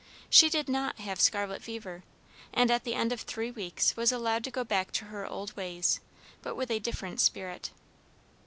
[0.31, 2.01] She did not have scarlet fever,
[2.51, 5.55] and at the end of three weeks was allowed to go back to her old
[5.55, 5.99] ways,
[6.41, 7.69] but with a different spirit.